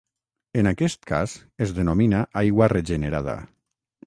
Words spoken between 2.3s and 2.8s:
aigua